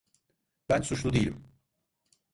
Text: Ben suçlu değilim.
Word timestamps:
Ben 0.69 0.81
suçlu 0.81 1.13
değilim. 1.13 1.43